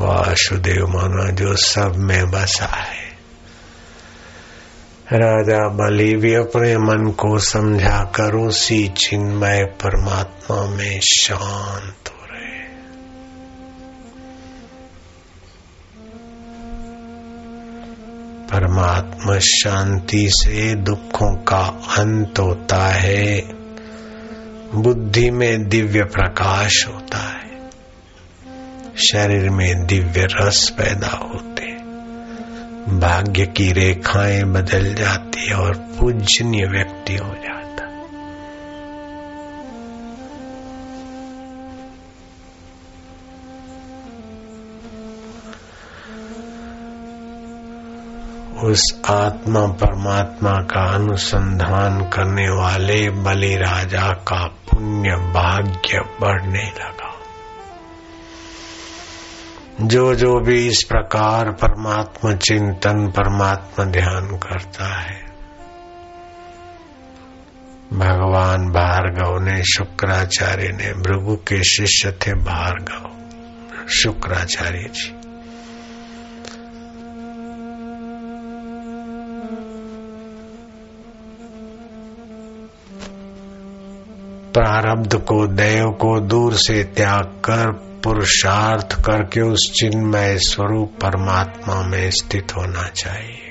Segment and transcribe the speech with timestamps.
[0.00, 3.10] वासुदेव माना जो सब में बसा है।
[5.12, 12.60] राजा बलि भी अपने मन को समझा कर उसी चिन्मय परमात्मा में शांत हो रहे।
[18.46, 23.40] परमात्मा शांति से दुखों का अंत होता है।
[24.74, 27.39] बुद्धि में दिव्य प्रकाश होता है।
[29.00, 31.66] शरीर में दिव्य रस पैदा होते।
[32.98, 37.60] भाग्य की रेखाएँ बदल जाती और पूजनीय व्यक्ति हो जाता।
[48.66, 57.09] उस आत्मा परमात्मा का अनुसंधान करने वाले बलि राजा का पुण्य भाग्य बढ़ने लगा।
[59.80, 65.30] जो जो भी इस प्रकार परमात्मा चिंतन, परमात्मा ध्यान करता है।
[67.92, 73.10] भगवान भार्गव ने, शुक्राचार्य ने, भृगु के शिष्य थे भार्गव,
[73.88, 75.10] शुक्राचार्य जी।
[84.52, 92.10] प्रारब्ध को, देव को दूर से त्याग कर पुरुषार्थ करके उस चिन्मय स्वरूप परमात्मा में
[92.10, 93.46] स्थित होना चाहिए।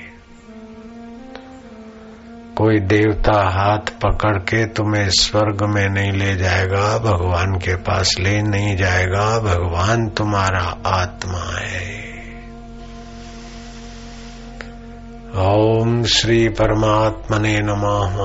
[2.56, 8.42] कोई देवता हाथ पकड़ के तुम्हें स्वर्ग में नहीं ले जाएगा, भगवान के पास ले
[8.42, 12.00] नहीं जाएगा, भगवान तुम्हारा आत्मा है।
[15.36, 18.16] ओम श्री परमात्मने नमः।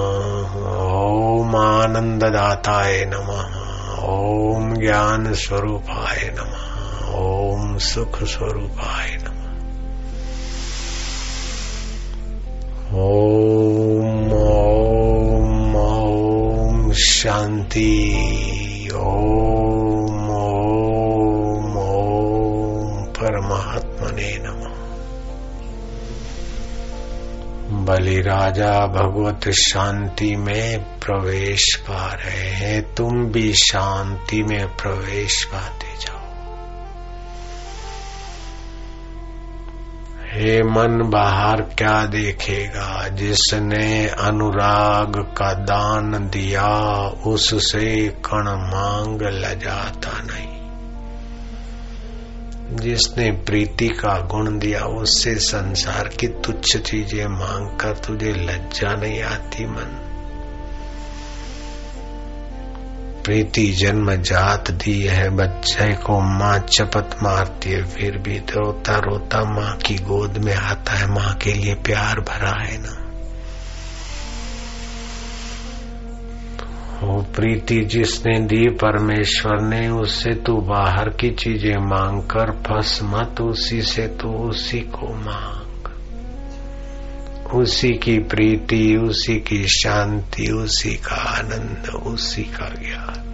[0.81, 3.64] ओम आनंददाताय नमः।
[4.05, 9.35] ओम ज्ञान स्वरूपाय नम। ओम सुख स्वरूपाय नमः।
[12.99, 18.19] ओम ओम ओम शांति।
[18.95, 19.64] ओम।
[27.85, 35.87] बलि राजा भगवत शांति में प्रवेश पा रहे हैं। तुम भी शांति में प्रवेश पाते
[35.87, 36.15] जाओ।
[40.33, 43.07] हे मन, बाहर क्या देखेगा?
[43.07, 50.54] जिसने अनुराग का दान दिया, उससे कण मांग लजाता नहीं।
[52.71, 59.21] जिसने प्रीति का गुण दिया, उससे संसार की तुच्छ चीज़ें मांग कर तुझे लज्जा नहीं
[59.21, 60.01] आती मन।
[63.25, 69.43] प्रीति जन्म जात दी है, बच्चे को माँ चपत मारती है, फिर भी रोता रोता
[69.43, 73.04] माँ की गोद में आता है, माँ के लिए प्यार भरा है ना।
[77.03, 83.41] वो प्रीति, जिसने दी परमेश्वर ने, उससे तू बाहर की चीज़ें मांग कर फंस मत,
[83.41, 85.65] उसी से तू उसी को मांग।
[87.53, 93.31] उसी की प्रीति, उसी की शांति, उसी का आनंद, उसी का ज्ञान।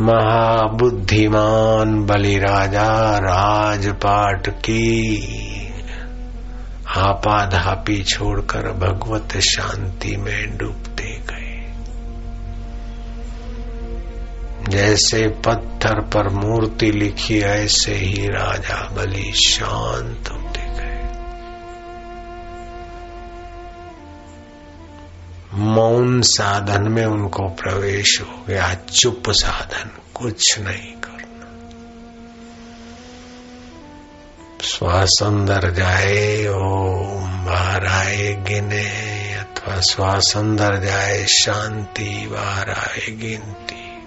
[0.00, 5.65] महाबुद्धिमान बलि राजा राजपाट की।
[6.96, 11.72] आपाधापी छोड़कर भगवत शांति में डूबते गए।
[14.68, 21.02] जैसे पत्थर पर मूर्ति लिखी, ऐसे ही राजा बलि शांत होते गए।
[25.54, 31.15] मौन साधन में उनको प्रवेश हो गया, चुप साधन कुछ नहीं करना
[34.62, 38.88] श्वास अंदर जाए ओम बाहर आए गिने
[39.34, 44.02] अथवा श्वास अंदर जाए शांति बाहर आए गिनती।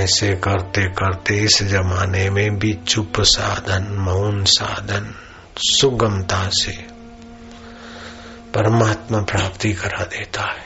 [0.00, 5.14] ऐसे करते करते इस जमाने में भी चुप साधन, मौन साधन,
[5.58, 6.72] सुगमता से
[8.54, 10.65] परमात्मा प्राप्ति करा देता है।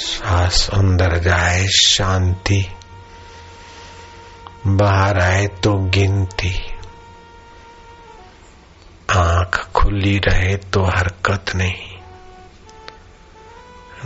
[0.00, 2.68] श्वास अंदर जाए शांति।
[4.66, 6.76] बाहर आए तो गिनती।
[9.10, 12.00] आँख खुली रहे तो हरकत नहीं।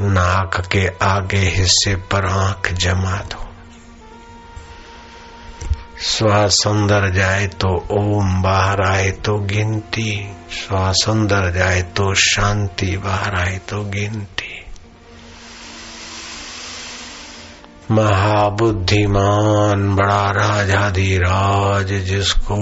[0.01, 3.45] नाक के आगे हिस्से पर आँख जमा दो।
[6.03, 13.39] श्वास अंदर जाए तो ओम, बाहर आए तो गिनती। श्वास अंदर जाए तो शांति, बाहर
[13.39, 14.34] आए तो गिनती।
[17.91, 22.57] महाबुद्धिमान बड़ा राजाधिराज, जिसको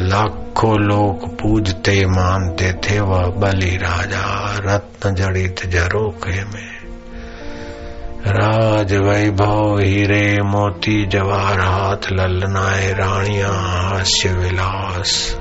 [0.00, 6.82] लाखों लोग पूजते, मानते थे, वह बलि राजा रत्न जड़ित जरोखे में।
[8.26, 15.38] राज वैभव हीरे, मोती जवाहरात ललनाए रानिया, हास्य विलास।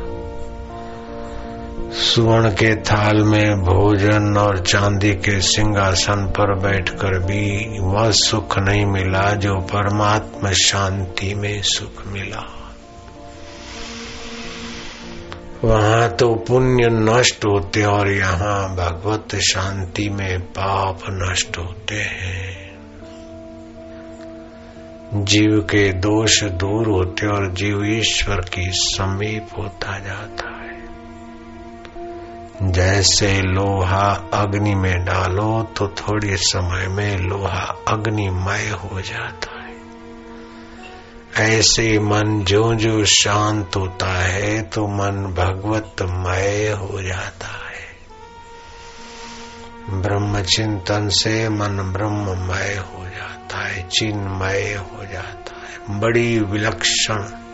[1.94, 8.86] सुवर्ण के थाल में भोजन और चांदी के सिंहासन पर बैठकर भी वह सुख नहीं
[8.86, 12.74] मिला जो परमात्मा शांति में सुख मिला।
[15.64, 22.72] वहाँ तो पुण्य नष्ट होते और यहाँ भगवत शांति में पाप नष्ट होते हैं।
[25.16, 30.61] जीव के दोष दूर होते और जीव ईश्वर की समीप होता जाता
[32.64, 39.76] जैसे लोहा अग्नि में डालो तो थोड़े समय में लोहा अग्निमय हो जाता है।
[41.50, 47.72] ऐसे मन जो जो शांत होता है तो मन भगवतमय हो जाता है।
[50.02, 57.51] ब्रह्म चिंतन से मन ब्रह्ममय हो जाता है, चिन्मय हो जाता है। बड़ी विलक्षण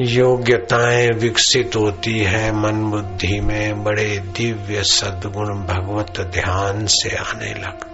[0.00, 7.92] योग्यताएँ विकसित होती है, मन बुद्धि में बड़े दिव्य सद्गुण भगवत ध्यान से आने लगते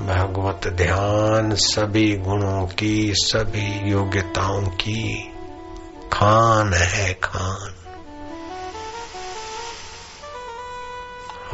[0.00, 5.32] भगवत ध्यान सभी गुणों की, सभी योग्यताओं की
[6.12, 7.74] खान है खान।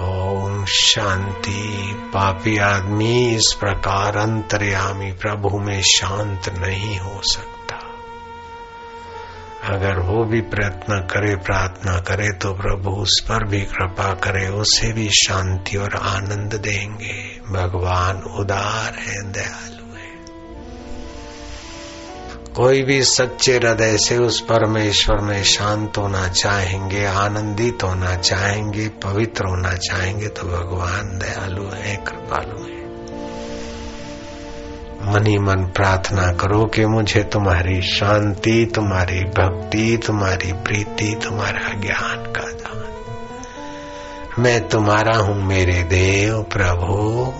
[0.00, 7.55] ओम शांति। पापी आदमी इस प्रकार अंतर्यामी प्रभु में शांत नहीं हो सकता।
[9.66, 14.92] अगर वो भी प्रयत्न करे, प्रार्थना करे तो प्रभु उस पर भी कृपा करे, उसे
[14.92, 20.06] भी शांति और आनंद देंगे। भगवान उदार है, दयालु है।
[22.54, 29.44] कोई भी सच्चे हृदय से उस परमेश्वर में शांत होना चाहेंगे, आनंदित होना चाहेंगे, पवित्र
[29.46, 32.75] होना चाहेंगे तो भगवान दयालु है, कृपालु है।
[35.06, 42.52] मनी मन प्रार्थना करो कि मुझे तुम्हारी शांति, तुम्हारी भक्ति, तुम्हारी प्रीति, तुम्हारा ज्ञान का
[42.52, 42.82] दान।
[44.42, 47.32] मैं तुम्हारा हूँ मेरे देव प्रभु।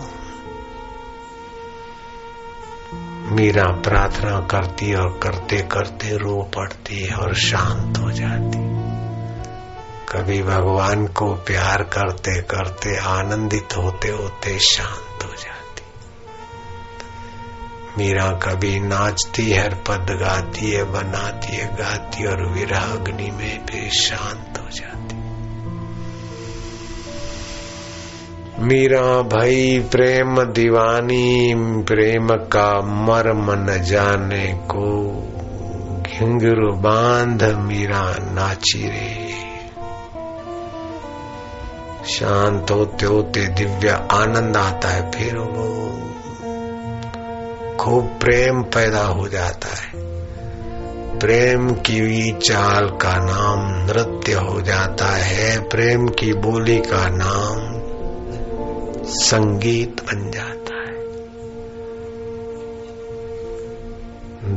[3.34, 8.66] मीरा प्रार्थना करती और करते करते रो पड़ती और शांत हो जाती।
[10.08, 15.55] कभी भगवान को प्यार करते करते आनंदित होते होते शांत हो जाती।
[17.98, 24.58] मीरा कभी नाचती है, पद गाती है, बनाती है, गाती और विराग्नि में फिर शांत
[24.58, 24.96] हो जाती
[28.58, 35.12] मीरा भाई, प्रेम दीवानी, प्रेम का मर्म न जाने को
[36.02, 39.26] घिंगरू बाँध मीरा नाची रे।
[42.06, 45.76] शांत होते होते दिव्य आनंद आता है फिर वो।
[47.80, 49.90] खूब प्रेम पैदा हो जाता है।
[51.18, 57.76] प्रेम की चाल का नाम नृत्य हो जाता है। प्रेम की बोली का नाम
[59.06, 60.56] संगीत बन जाता है।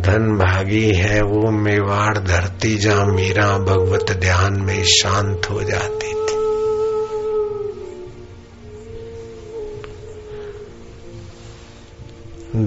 [0.02, 6.38] धन भागी है वो मेवाड़, धरती जहाँ मीरा, भगवत ध्यान में शांत हो जाती थी।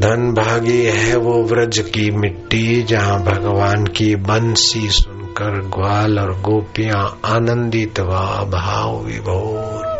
[0.03, 7.21] धन भागी है वो व्रज की मिट्टी, जहाँ भगवान की बंसी सुनकर ग्वाल और गोपियाँ
[7.25, 8.07] आनंदित व
[8.53, 9.93] भाव विभोर।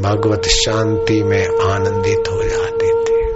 [0.00, 3.32] भगवत शांति में आनंदित हो जाते थे।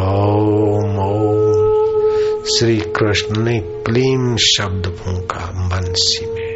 [0.00, 6.47] ओम ओम। श्री कृष्ण ने क्लीम शब्द फूका बंसी में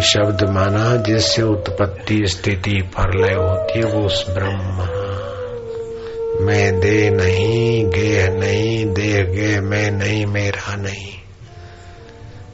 [0.00, 4.88] शब्द माना जिससे उत्पत्ति स्थिति प्रलय होती है, वो उस ब्रह्म।
[6.46, 11.18] मैं दे नहीं, गे नहीं, दे गे, मैं नहीं, मेरा नहीं।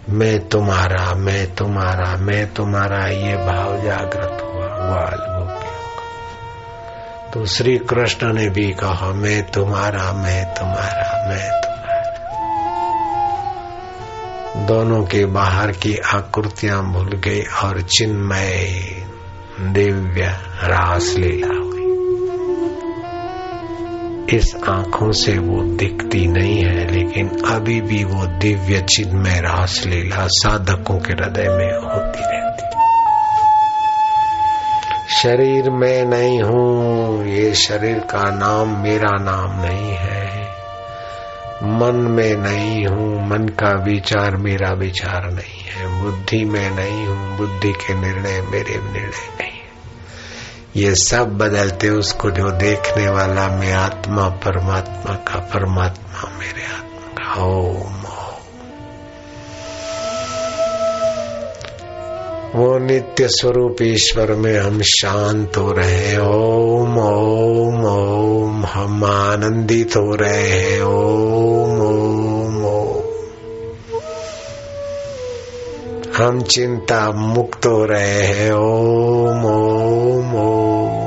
[0.09, 4.67] मैं तुम्हारा मैं तुम्हारा मैं तुम्हारा, ये भाव जागृत हुआ
[5.29, 5.85] गोपियों
[7.33, 11.64] तो श्री कृष्ण ने भी कहा, मैं तुम्हारा मैं तुम्हारा मैं तुम्हारा
[14.57, 18.71] दोनों के बाहर की आकृतियाँ भूल गई और चिन्मय
[19.61, 20.27] दिव्य
[20.65, 21.75] रास लीला हुई।
[24.39, 30.27] इस आँखों से वो दिखती नहीं है, लेकिन अभी भी वो दिव्य चिन्मय रास लीला
[30.27, 32.65] साधकों के हृदय में होती रहती।
[35.23, 40.24] शरीर में नहीं हूँ, ये शरीर का नाम मेरा नाम नहीं है।
[41.65, 47.37] मन में नहीं हूँ, मन का विचार मेरा विचार नहीं है। बुद्धि में नहीं हूँ,
[47.37, 49.55] बुद्धि के निर्णय मेरे निर्णय नहीं है।
[50.77, 57.45] ये सब बदलते उसको जो देखने वाला मैं आत्मा, परमात्मा का, परमात्मा मेरे आत्मा का।
[57.45, 58.04] ओम।
[62.55, 69.97] वो नित्य स्वरूप ईश्वर में हम शांत हो रहे हैं। ओम ओम ओम, हम आनंदित
[69.97, 73.05] हो रहे हैं। ओम ओम ओम।
[76.17, 81.05] हम चिंता मुक्त हो रहे हैं। ओम ओम ओम।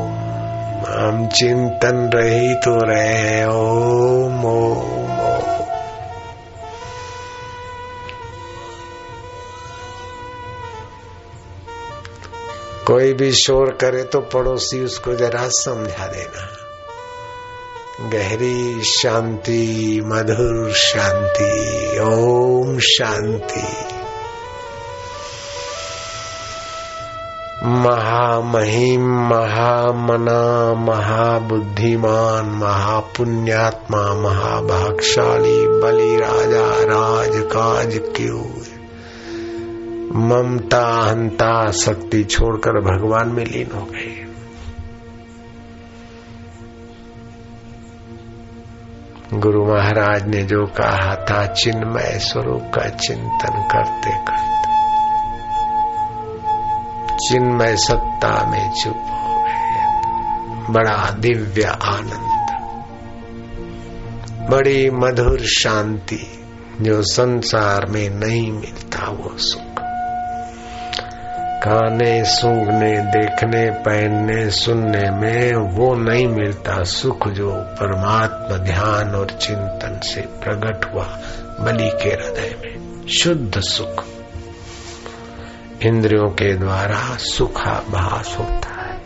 [0.90, 4.97] हम चिंतन रहित हो रहे हैं। ओम ओम।
[12.88, 16.50] कोई भी शोर करे तो पड़ोसी उसको जरा समझा देना।
[18.10, 23.68] गहरी शांति, मधुर शांति, ओम शांति।
[27.64, 38.77] महामहिम, महामना, महाबुद्धिमान, महापुण्यात्मा, महाभागशाली बलि राजा राज काज क्यों?
[40.16, 44.24] ममता हंता शक्ति छोड़कर भगवान में लीन हो गए
[49.34, 54.76] गुरु महाराज ने जो कहा था, चिन्मय स्वरूप का चिंतन करते करते,
[57.18, 62.48] चिन्मय सत्ता में चुप हो गए। बड़ा दिव्य आनंद,
[64.50, 66.24] बड़ी मधुर शांति
[66.82, 69.87] जो संसार में नहीं मिलता वो सुख।
[71.64, 80.00] खाने सूंघने, देखने, पहनने, सुनने में वो नहीं मिलता। सुख जो परमात्मा ध्यान और चिंतन
[80.04, 81.20] से प्रकट हुआ
[81.60, 84.06] बलि के हृदय में। शुद्ध सुख।
[85.86, 89.02] इंद्रियों के द्वारा सुखाभास होता है।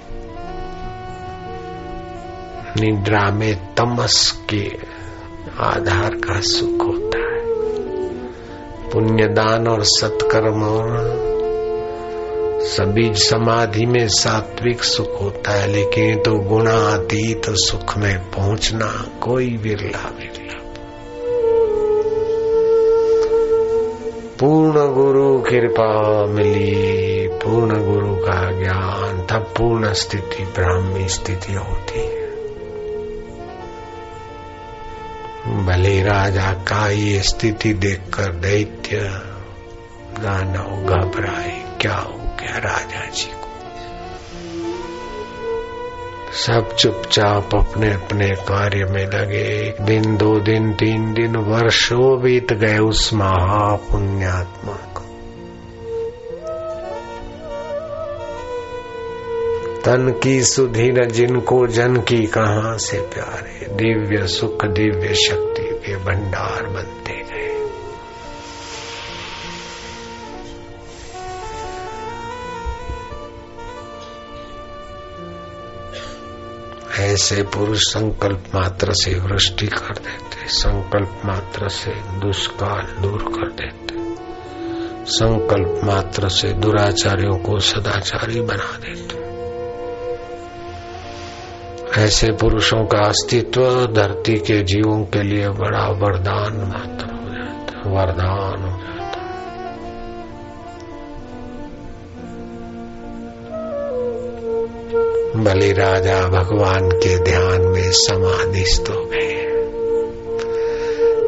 [2.81, 4.71] निद्रा में तमस के
[5.59, 7.41] आधार का सुख होता है।
[8.89, 11.31] पुण्यदान और सत्कर्म और
[12.63, 19.57] सभी समाधि में सात्विक सुख होता है, लेकिन तो गुणातीत तो सुख में पहुँचना कोई
[19.57, 20.41] बिरला बिरला
[24.39, 32.21] पूर्ण गुरु कृपा मिली, पूर्ण गुरु का ज्ञान, तब पूर्ण स्थिति, ब्राह्मी स्थिति होती है।
[35.65, 38.97] भले राजा का ये स्थिति देखकर दैत्य
[40.19, 43.41] दानव घबराए क्या हो गया राजा जी को।
[46.33, 52.53] सब चुपचाप अपने अपने कार्य में लगे। एक दिन, दो दिन, तीन दिन, वर्षों बीत
[52.53, 55.01] गए उस महापुण्यात्मा को।
[59.85, 65.95] तन की सुधी न जिनको, जन की कहा से प्यारे। दिव्य सुख, दिव्य शक्ति के
[65.95, 67.20] भंडार बनते।
[77.11, 84.15] ऐसे पुरुष संकल्प मात्र से वृष्टि कर देते, संकल्प मात्र से दुष्काल दूर कर देते,
[85.05, 89.21] संकल्प मात्र से दुराचारियों को सदाचारी बना देते।
[92.01, 98.70] ऐसे पुरुषों का अस्तित्व धरती के जीवों के लिए बड़ा वरदान मात्र हो जाता वरदान
[105.43, 109.41] बलि राजा भगवान के ध्यान में समाधिस्थ हो। गए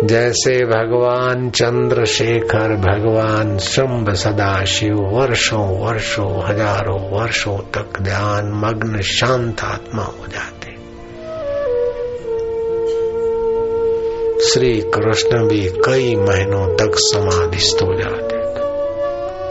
[0.04, 10.04] जैसे भगवान चंद्रशेखर, भगवान शंभ सदाशिव वर्षों वर्षों, हज़ारों वर्षों तक ध्यान, मग्न, शांत आत्मा
[10.04, 10.74] हो जाते।
[14.50, 18.34] श्री कृष्ण भी कई महीनों तक समाधिस्थ हो जाते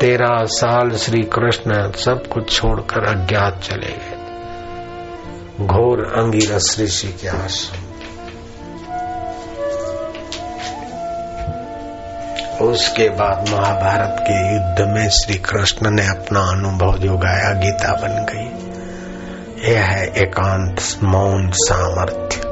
[0.00, 4.21] तेरह साल श्री कृष्ण सब कुछ छोड़कर अज्ञात चले गए।
[6.02, 7.92] अंगिरस ऋषि के आश्रम।
[12.66, 18.26] उसके बाद महाभारत के युद्ध में श्री कृष्ण ने अपना अनुभव जो गाया गीता बन
[18.32, 18.62] गई।
[19.70, 22.42] यह है एकांत मौन सामर्थ्य।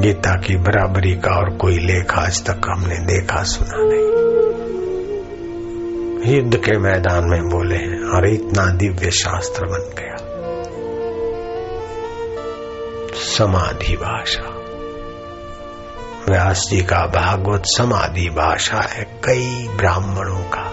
[0.00, 4.12] गीता की बराबरी का और कोई लेख आज तक हमने देखा, सुना नहीं।
[6.36, 10.11] युद्ध के मैदान में बोले हैं, और इतना दिव्य शास्त्र बन गया।
[13.36, 14.42] समाधि भाषा।
[16.28, 20.72] व्यास जी का भागवत समाधि भाषा है कई ब्राह्मणों का।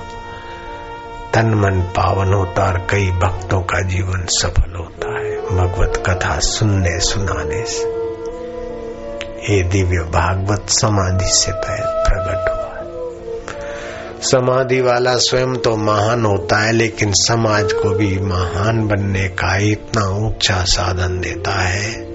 [1.33, 6.99] तन मन पावन होता और कई भक्तों का जीवन सफल होता है। भगवत कथा सुनने
[6.99, 7.83] सुनाने से।
[9.53, 12.91] ये दिव्य भागवत समाधि से प्रकट हुआ है।
[14.21, 20.05] समाधि वाला स्वयं तो महान होता है, लेकिन समाज को भी महान बनने का इतना
[20.05, 22.08] ऊँचा साधन देता है।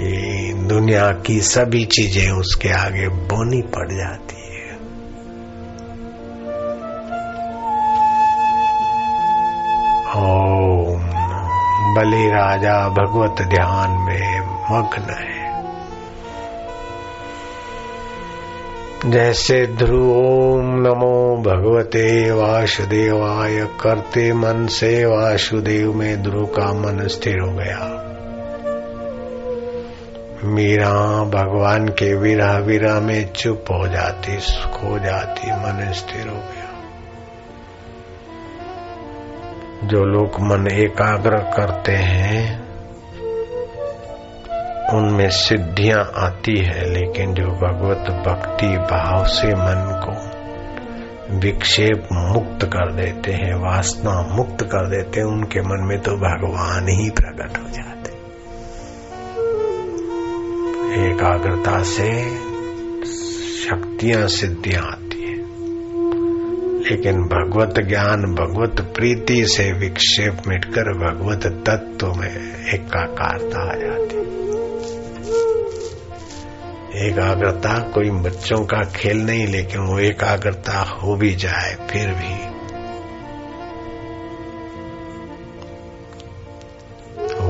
[0.00, 4.76] कि दुनिया की सभी चीज़ें उसके आगे बोनी पड़ जाती है।
[10.16, 11.02] ओम,
[11.94, 15.40] बलि राजा भगवत ध्यान में मग्न है।
[19.06, 27.38] जैसे ध्रुव ओम नमो भगवते वासुदेवाय, करते मन से वासुदेव में ध्रुव का मन स्थिर
[27.38, 27.99] हो गया।
[30.44, 34.36] मीरा, भगवान के विरह विरह में चुप हो जाती
[34.70, 36.70] खो जाती, मन स्थिर हो गया।
[39.88, 42.70] जो लोग मन एकाग्र करते हैं,
[44.94, 50.40] उनमें सिद्धियाँ आती है, लेकिन जो भगवत भक्ति भाव से मन को
[51.38, 56.88] विक्षेप मुक्त कर देते हैं, वासना मुक्त कर देते हैं, उनके मन में तो भगवान
[56.88, 57.99] ही प्रकट हो जाते
[60.90, 62.22] एकाग्रता से
[63.64, 65.36] शक्तियाँ सिद्धियाँ आती है।
[66.80, 74.10] लेकिन भगवत ज्ञान, भगवत प्रीति से विक्षेप मिटकर भगवत तत्व में एकाकारता आ जाती
[76.94, 82.50] एकाग्रता कोई बच्चों का खेल नहीं, लेकिन वो एकाग्रता हो भी जाए, फिर भी।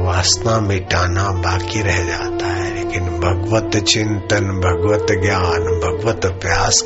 [0.05, 2.60] वासना मिटाना बाकी रह जाता है।
[3.01, 6.83] लेकिन भगवत चिंतन, भगवत ज्ञान, भगवत प्रयास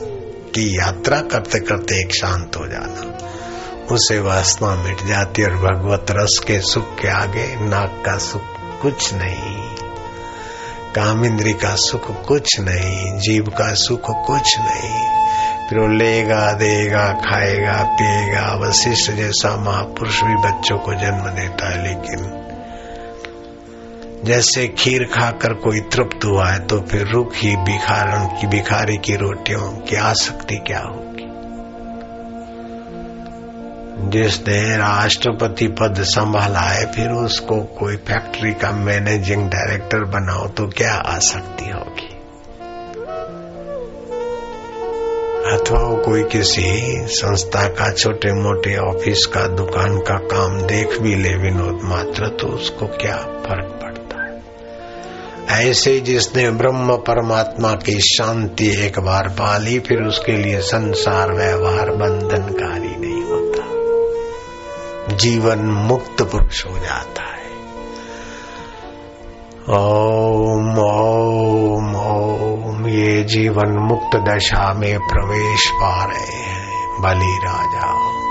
[0.54, 3.18] की यात्रा करते करते एक शांत हो जाना।
[3.94, 8.42] उसे वासना मिट जाती और भगवत रस के सुख के आगे नाक का सुख
[8.82, 9.74] कुछ नहीं
[10.94, 17.12] काम इंद्री का सुख कुछ नहीं, जीव का सुख कुछ नहीं। फिर वो लेगा, देगा,
[17.12, 22.33] खाएगा, पिएगा वशिष्ठ जैसा महापुरुष भी बच्चों को जन्म देता है, लेकिन
[24.24, 29.78] जैसे खीर खाकर कोई तृप्त हुआ है तो फिर रूखी भिखारण की भिखारी की रोटियों
[29.78, 31.24] की आसक्ति क्या होगी?
[34.10, 40.92] जिसने राष्ट्रपति पद संभाला है, फिर उसको कोई फैक्ट्री का मैनेजिंग डायरेक्टर बनाओ तो क्या
[40.92, 42.10] आसक्ति होगी?
[45.56, 46.66] अथवा कोई किसी
[47.06, 52.46] संस्था का छोटे मोटे ऑफ़िस का, दुकान का काम देख भी ले विनोद मात्र तो
[52.46, 53.93] उसको क्या फ़र्क पड़ता
[55.50, 61.90] ऐसे जिसने ब्रह्म परमात्मा की शांति एक बार पा ली फिर उसके लिए संसार व्यवहार
[61.90, 63.64] बंधनकारी नहीं होता।
[65.16, 67.34] जीवन मुक्त पुरुष हो जाता है।
[69.70, 78.23] ओम ओम ओम, ये जीवन मुक्त दशा में प्रवेश पा रहे हैं बलि राजा।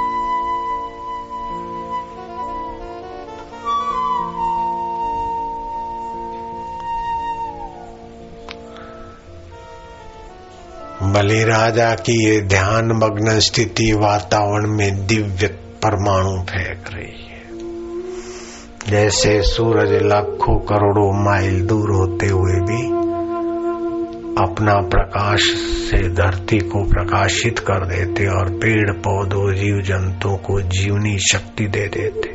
[11.23, 15.47] बलि राजा की ये ध्यान मग्न स्थिति वातावरण में दिव्य
[15.83, 17.41] परमाणु फेंक रही है।
[18.91, 22.87] जैसे सूरज लाखों करोड़ों माइल दूर होते हुए भी
[24.43, 25.41] अपना प्रकाश
[25.89, 31.87] से धरती को प्रकाशित कर देते और पेड़ पौधों जीव जंतुओं को जीवनी शक्ति दे
[31.87, 32.32] देते।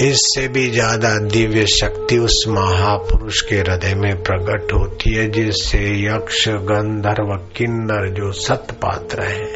[0.00, 6.48] इससे भी ज़्यादा दिव्य शक्ति उस महापुरुष के हृदय में प्रकट होती है, जिससे यक्ष,
[6.48, 9.46] गंधर्व, किन्नर जो सत पात्र है,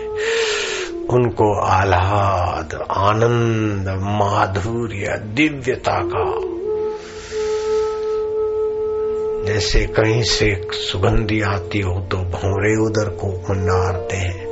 [1.11, 6.25] उनको आह्लाद, आनंद, माधुर्य, दिव्यता का।
[9.45, 14.49] जैसे कहीं से सुगंधी आती हो तो भौरे उधर को मंडारते हैं,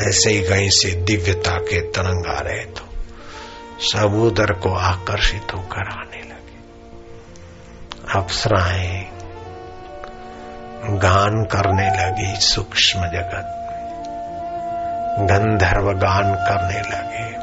[0.00, 2.87] ऐसे ही कहीं से दिव्यता के तरंग आ रहे तो।
[3.80, 6.58] सब उधर को आकर्षित होकर आने लगे।
[8.18, 9.04] अप्सराएँ
[10.96, 13.54] गान करने लगी सूक्ष्म जगत
[15.20, 17.36] गंधर्व गान करने लगे,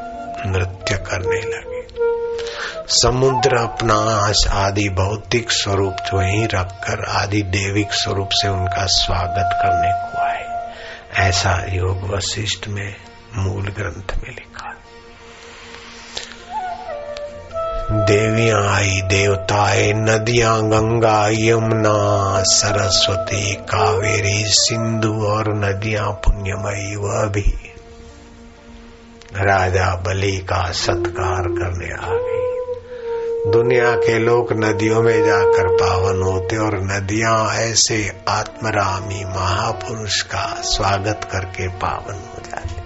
[0.50, 1.76] नृत्य करने लगे।
[2.88, 4.32] समुद्र अपना
[4.66, 10.72] आदि भौतिक स्वरूप जो ही रखकर आदि देविक स्वरूप से उनका स्वागत करने को आए।
[11.28, 12.94] ऐसा योग वशिष्ठ में
[13.36, 14.55] मूल ग्रंथ में लिखा।
[17.92, 27.72] देवियाँ आई देवताएँ, नदियाँ, गंगा, यमुना, सरस्वती, कावेरी, सिंधु और नदियाँ पुण्यमयी, वह भी
[29.36, 36.56] राजा बलि का सत्कार करने आ गई। दुनिया के लोग नदियों में जाकर पावन होते
[36.56, 42.85] और नदियाँ ऐसे आत्मरामी महापुरुष का स्वागत करके पावन हो जाते।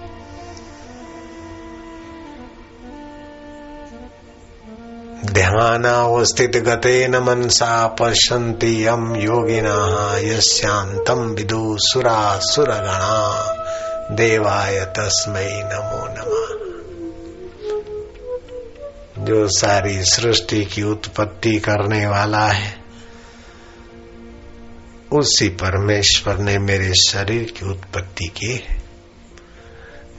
[5.25, 13.53] ध्यानावस्थित गते न मनसा पश्यन्ति यम योगिना यस्यांतम विदु सुरा सुरगणा
[14.11, 16.61] देवाय तस्मै नमो नमः।
[19.25, 22.83] जो सारी सृष्टि की उत्पत्ति करने वाला है,
[25.11, 28.80] उसी परमेश्वर ने मेरे शरीर की उत्पत्ति की है।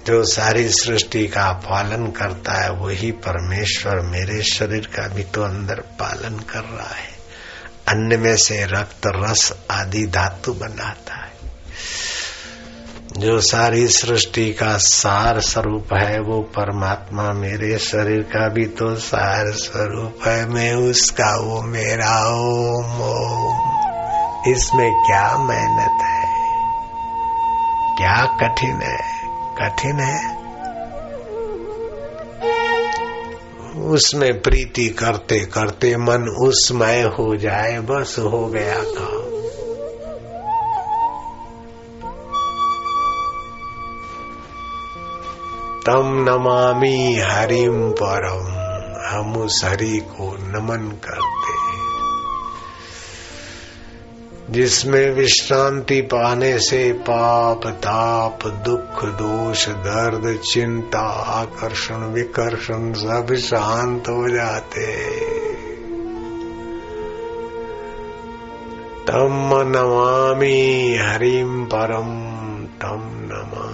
[0.07, 5.75] जो सारी सृष्टि का पालन करता है, वही परमेश्वर मेरे शरीर का भी तो अंदर
[5.75, 7.13] पालन कर रहा है।
[7.89, 11.33] अन्न में से रक्त, रस आदि धातु बनाता है।
[13.19, 19.53] जो सारी सृष्टि का सार स्वरूप है, वो परमात्मा मेरे शरीर का भी तो सार
[19.53, 23.73] स्वरूप है। मैं उसका, वो मेरा, ओम ओम।
[24.53, 26.23] इसमें क्या मेहनत है?
[27.97, 29.32] क्या कठिन है?
[29.59, 30.43] कठिन है।
[33.83, 39.23] उसमें प्रीति करते करते मन उसमय हो जाए, बस हो गया काम।
[45.87, 48.63] तम नमामि हरिम परम
[49.07, 51.62] हम उस हरि को नमन करते।
[54.53, 61.01] जिसमें विश्रांति पाने से पाप, ताप, दुख, दोष, दर्द, चिंता,
[61.41, 65.11] आकर्षण, विकर्षण सब शांत हो जाते।
[69.07, 72.09] तम नमामि हरिम परम
[72.67, 73.72] तम नमा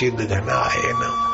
[0.00, 1.30] चिद घनाय नम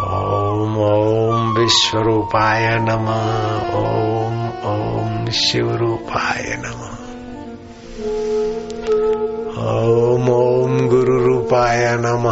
[0.00, 3.08] ओम ओम विश्वरूपाय नम।
[3.76, 6.80] ओम ओम शिवरूपाय नम।
[9.64, 12.26] ओम ओम गुरु रूपाय नम।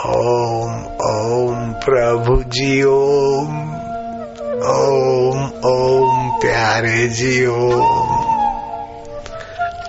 [0.06, 3.76] ओम ओम प्रभु जी ओम।
[4.62, 8.36] ओम ओम प्यारे जी ओम।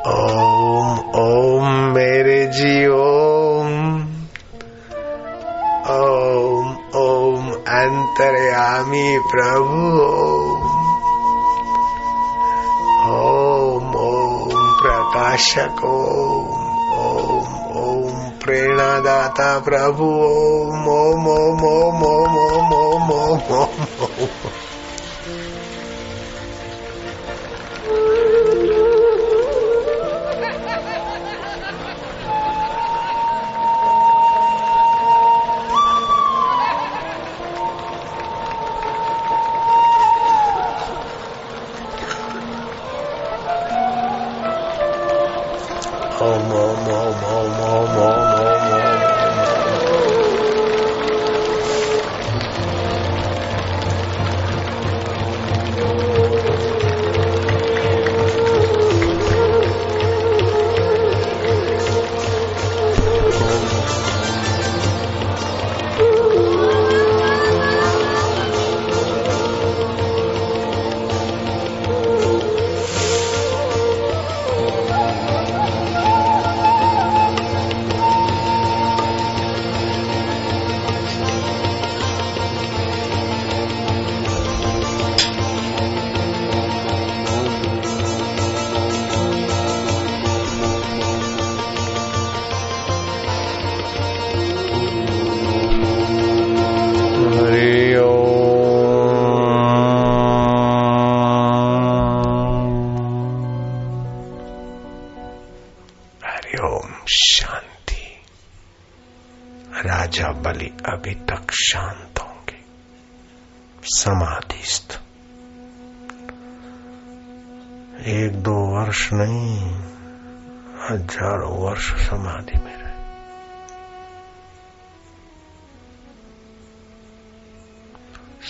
[0.08, 3.98] ओम ओम मेरे जी ओम।
[5.90, 10.37] ओम ओम अंतर्यामी प्रभु, ओम।
[15.38, 16.62] प्रकाशक ओम
[16.98, 24.57] ओम ओम प्रेरणादाता प्रभु ओम ओम ओम ओम ओम ओम ओम ओम ओम।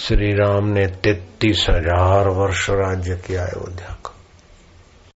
[0.07, 4.11] श्री राम ने तैतीस हज़ार वर्ष राज्य किया अयोध्या को